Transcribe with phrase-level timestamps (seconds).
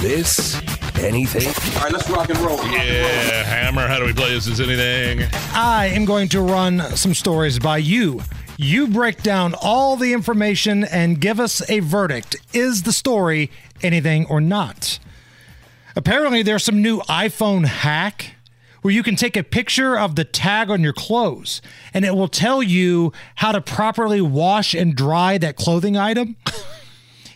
[0.00, 0.54] this
[0.98, 1.46] anything?
[1.76, 2.56] All right, let's rock and roll.
[2.64, 5.28] Yeah, Hammer, how do we play this as anything?
[5.52, 8.22] I am going to run some stories by you.
[8.56, 12.36] You break down all the information and give us a verdict.
[12.52, 13.50] Is the story
[13.82, 14.98] anything or not?
[15.96, 18.34] Apparently, there's some new iPhone hack
[18.82, 21.60] where you can take a picture of the tag on your clothes
[21.92, 26.36] and it will tell you how to properly wash and dry that clothing item.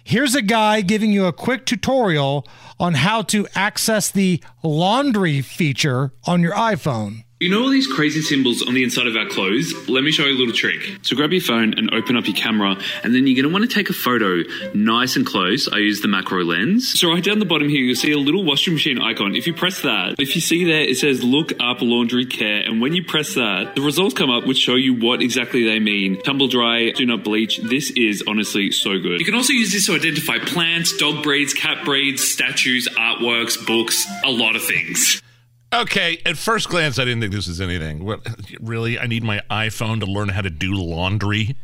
[0.06, 2.46] Here's a guy giving you a quick tutorial
[2.78, 7.24] on how to access the laundry feature on your iPhone.
[7.40, 9.74] You know all these crazy symbols on the inside of our clothes?
[9.87, 10.80] Let me show you a little trick.
[11.02, 13.68] So grab your phone and open up your camera, and then you're going to want
[13.68, 15.68] to take a photo nice and close.
[15.68, 16.98] I use the macro lens.
[16.98, 19.35] So right down the bottom here, you'll see a little washing machine icon.
[19.35, 22.80] If you press that, if you see there, it says look up laundry care, and
[22.80, 26.23] when you press that, the results come up which show you what exactly they mean.
[26.23, 27.59] Tumble dry, do not bleach.
[27.59, 29.18] This is honestly so good.
[29.18, 34.07] You can also use this to identify plants, dog breeds, cat breeds, statues, artworks, books,
[34.24, 35.23] a lot of things.
[35.73, 38.05] Okay, at first glance, I didn't think this was anything.
[38.05, 38.21] What,
[38.60, 38.99] really?
[38.99, 41.57] I need my iPhone to learn how to do laundry?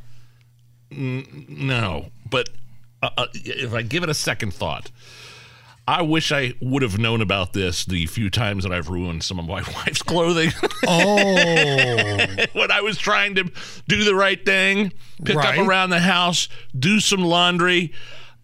[0.91, 2.07] N- no.
[2.29, 2.49] But
[3.03, 4.91] uh, uh, if I give it a second thought,
[5.87, 9.39] I wish I would have known about this the few times that I've ruined some
[9.39, 10.51] of my wife's clothing.
[10.87, 11.25] Oh.
[12.53, 13.45] when I was trying to
[13.89, 14.93] do the right thing,
[15.25, 15.59] pick Right.
[15.59, 17.93] up around the house, do some laundry.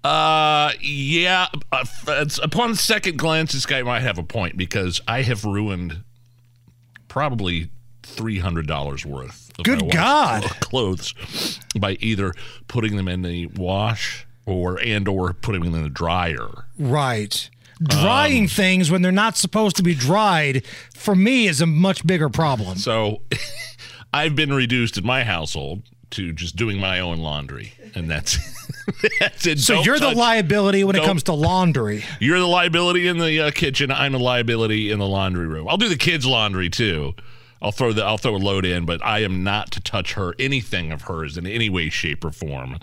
[0.06, 1.48] Uh, yeah.
[1.72, 6.04] Uh, it's, upon second glance, this guy might have a point because I have ruined
[7.08, 7.70] probably
[8.04, 9.50] three hundred dollars worth.
[9.58, 10.44] Of Good God.
[10.60, 12.34] Clothes by either
[12.68, 16.66] putting them in the wash or and or putting them in the dryer.
[16.78, 17.50] Right.
[17.82, 22.06] Drying Um, things when they're not supposed to be dried, for me, is a much
[22.06, 22.78] bigger problem.
[22.78, 23.22] So
[24.14, 25.82] I've been reduced in my household
[26.16, 28.38] to just doing my own laundry, and that's
[29.20, 29.58] that's it.
[29.58, 32.04] So Don't you're the liability when it comes to laundry.
[32.20, 33.90] You're the liability in the uh, kitchen.
[33.90, 35.68] I'm the liability in the laundry room.
[35.68, 37.14] I'll do the kids' laundry too.
[37.60, 40.34] I'll throw the I'll throw a load in, but I am not to touch her
[40.38, 42.78] anything of hers in any way, shape, or form.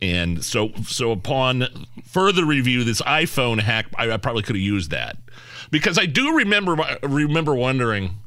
[0.00, 1.66] And so so upon
[2.04, 5.16] further review, this iPhone hack, I, I probably could have used that
[5.70, 8.18] because I do remember remember wondering,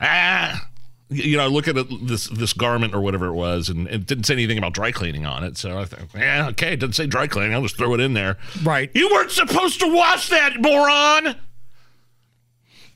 [0.00, 0.68] ah.
[1.12, 4.24] You know, look at it, this this garment or whatever it was, and it didn't
[4.24, 5.56] say anything about dry cleaning on it.
[5.56, 7.54] So I thought, yeah, okay, it doesn't say dry cleaning.
[7.54, 8.38] I'll just throw it in there.
[8.62, 8.90] Right.
[8.94, 11.36] You weren't supposed to wash that, moron.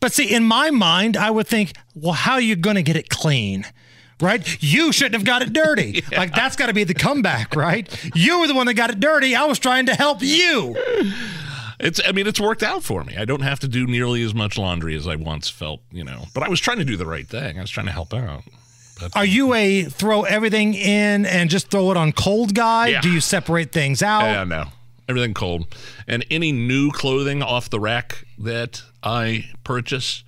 [0.00, 2.97] But see, in my mind, I would think, well, how are you going to get
[2.97, 3.65] it clean?
[4.21, 4.62] Right?
[4.62, 6.03] You shouldn't have got it dirty.
[6.16, 7.87] Like, that's got to be the comeback, right?
[8.15, 9.34] You were the one that got it dirty.
[9.34, 10.75] I was trying to help you.
[11.78, 13.16] It's I mean it's worked out for me.
[13.16, 16.25] I don't have to do nearly as much laundry as I once felt, you know.
[16.34, 17.59] But I was trying to do the right thing.
[17.59, 18.42] I was trying to help out.
[19.00, 22.88] But Are you a throw everything in and just throw it on cold guy?
[22.88, 23.00] Yeah.
[23.03, 24.22] Do you separate things out?
[24.25, 24.65] yeah, no.
[25.09, 25.66] Everything cold.
[26.09, 30.25] And any new clothing off the rack that I purchase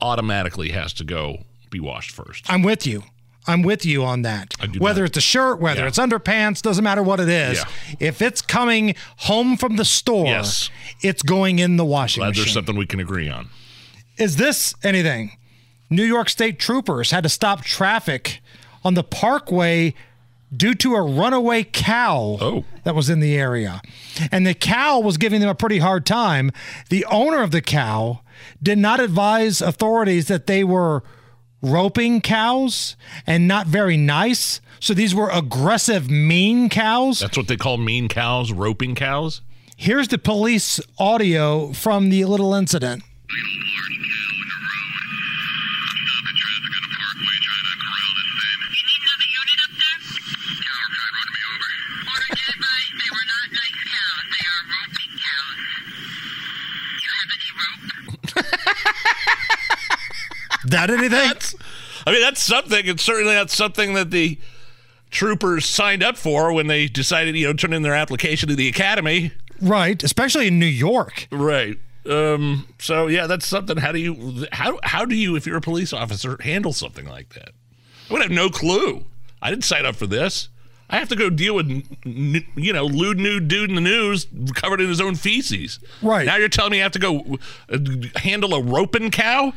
[0.00, 2.44] automatically has to go be washed first.
[2.50, 3.02] I'm with you.
[3.46, 4.54] I'm with you on that.
[4.78, 5.86] Whether not- it's a shirt, whether Yeah.
[5.88, 7.58] it's underpants, doesn't matter what it is.
[7.58, 7.64] Yeah.
[8.08, 10.70] If it's coming home from the store, Yes.
[11.02, 12.44] it's going in the washing Glad machine.
[12.44, 13.48] there's something we can agree on.
[14.18, 15.36] Is this anything?
[15.90, 18.40] New York State troopers had to stop traffic
[18.84, 19.94] on the parkway
[20.56, 22.64] due to a runaway cow Oh.
[22.84, 23.80] that was in the area.
[24.32, 26.50] And the cow was giving them a pretty hard time.
[26.88, 28.20] The owner of the cow
[28.62, 31.02] did not advise authorities that they were
[31.62, 32.96] roping cows
[33.26, 34.60] and not very nice.
[34.80, 37.20] So these were aggressive, mean cows.
[37.20, 39.40] That's what they call mean cows, roping cows.
[39.76, 43.02] Here's the police audio from the little incident.
[60.68, 61.35] That anything?
[62.06, 62.86] I mean, that's something.
[62.86, 64.38] It's certainly not something that the
[65.10, 68.68] troopers signed up for when they decided, you know, turn in their application to the
[68.68, 69.32] academy.
[69.60, 71.28] Right, especially in New York.
[71.32, 71.78] Right.
[72.08, 73.78] Um, so yeah, that's something.
[73.78, 77.34] How do you how how do you if you're a police officer handle something like
[77.34, 77.50] that?
[78.08, 79.04] I would have no clue.
[79.42, 80.48] I didn't sign up for this.
[80.88, 81.68] I have to go deal with,
[82.04, 85.80] you know, lewd nude dude in the news covered in his own feces.
[86.00, 86.26] Right.
[86.26, 87.38] Now you're telling me I have to go
[87.68, 87.78] uh,
[88.16, 89.52] handle a roping cow?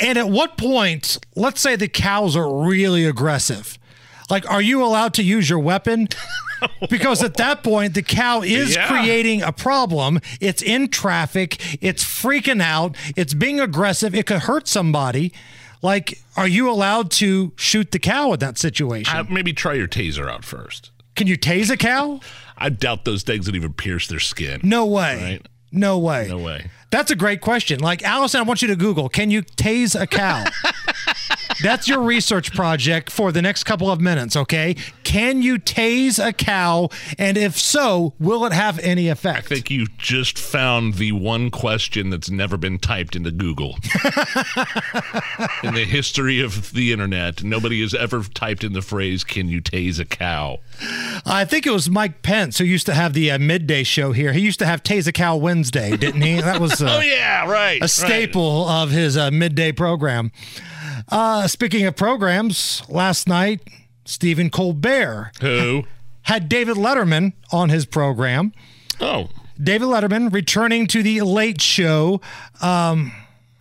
[0.00, 3.78] And at what point, let's say the cows are really aggressive.
[4.30, 6.08] Like, are you allowed to use your weapon?
[6.88, 8.86] Because at that point, the cow is Yeah.
[8.88, 10.20] creating a problem.
[10.40, 11.58] It's in traffic.
[11.82, 12.96] It's freaking out.
[13.16, 14.14] It's being aggressive.
[14.14, 15.30] It could hurt somebody.
[15.82, 19.14] Like, are you allowed to shoot the cow in that situation?
[19.14, 20.90] Uh, maybe try your taser out first.
[21.16, 22.20] Can you tase a cow?
[22.56, 24.60] I doubt those things would even pierce their skin.
[24.62, 25.22] No way.
[25.22, 25.46] Right.
[25.74, 26.28] No way.
[26.28, 26.70] No way.
[26.90, 27.80] That's a great question.
[27.80, 30.44] Like, Allison, I want you to Google can you tase a cow?
[31.62, 34.76] That's your research project for the next couple of minutes, okay?
[35.04, 36.88] Can you tase a cow?
[37.18, 39.38] And if so, will it have any effect?
[39.38, 43.76] I think you just found the one question that's never been typed into Google.
[45.62, 49.60] in the history of the internet, nobody has ever typed in the phrase, Can you
[49.60, 50.58] tase a cow?
[51.26, 54.32] I think it was Mike Pence who used to have the uh, midday show here.
[54.32, 56.40] He used to have Tase a Cow Wednesday, didn't he?
[56.40, 57.82] That was uh, Oh, yeah, right.
[57.82, 60.32] a staple of his uh, midday program.
[61.08, 63.60] Uh, speaking of programs, last night,
[64.04, 65.84] Stephen Colbert Who?
[66.22, 68.52] had David Letterman on his program.
[69.00, 69.28] Oh,
[69.62, 72.20] David Letterman returning to the Late Show.
[72.60, 73.12] Um,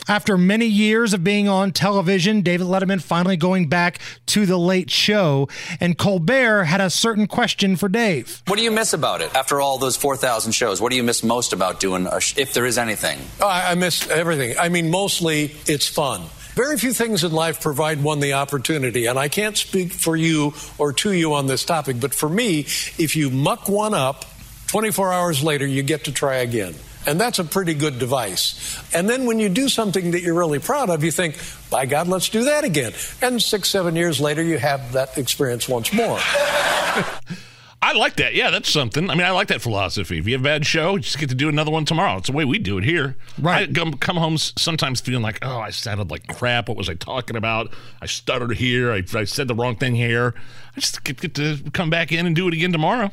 [0.07, 4.89] after many years of being on television, David Letterman finally going back to the Late
[4.89, 5.47] Show.
[5.79, 8.41] And Colbert had a certain question for Dave.
[8.47, 10.81] What do you miss about it after all those 4,000 shows?
[10.81, 13.19] What do you miss most about doing, a sh- if there is anything?
[13.39, 14.57] Oh, I, I miss everything.
[14.59, 16.23] I mean, mostly it's fun.
[16.55, 20.53] Very few things in life provide one the opportunity, and I can't speak for you
[20.77, 22.59] or to you on this topic, but for me,
[22.99, 24.25] if you muck one up,
[24.67, 26.75] 24 hours later, you get to try again.
[27.05, 28.79] And that's a pretty good device.
[28.93, 31.37] And then when you do something that you're really proud of, you think,
[31.69, 32.93] by God, let's do that again.
[33.21, 36.19] And six, seven years later, you have that experience once more.
[37.83, 38.33] I like that.
[38.33, 39.09] Yeah, that's something.
[39.09, 40.17] I mean, I like that philosophy.
[40.17, 42.15] If you have a bad show, just get to do another one tomorrow.
[42.15, 43.17] It's the way we do it here.
[43.37, 43.69] Right.
[43.69, 46.69] I come, come home sometimes feeling like, oh, I sounded like crap.
[46.69, 47.73] What was I talking about?
[48.01, 48.93] I stuttered here.
[48.93, 50.33] I, I said the wrong thing here.
[50.77, 53.11] I just get, get to come back in and do it again tomorrow,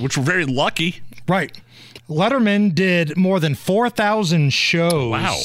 [0.00, 1.00] which we're very lucky.
[1.28, 1.56] Right.
[2.08, 5.12] Letterman did more than 4,000 shows.
[5.12, 5.38] Wow.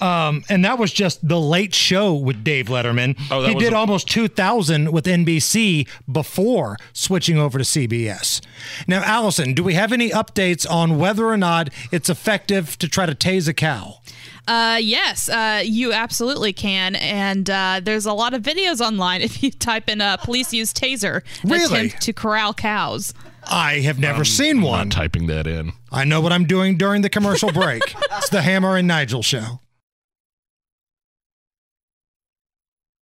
[0.00, 3.18] Um, and that was just the late show with Dave Letterman.
[3.30, 8.40] Oh, that he was did a- almost 2,000 with NBC before switching over to CBS.
[8.86, 13.06] Now, Allison, do we have any updates on whether or not it's effective to try
[13.06, 14.00] to tase a cow?
[14.48, 16.94] Uh, yes, uh, you absolutely can.
[16.96, 20.72] And uh, there's a lot of videos online if you type in uh, police use
[20.74, 21.64] taser Really?
[21.86, 23.14] attempt to corral cows.
[23.48, 24.88] I have never seen I'm one.
[24.88, 25.72] not typing that in.
[25.90, 27.82] I know what I'm doing during the commercial break.
[28.12, 29.60] it's the Hammer and Nigel show.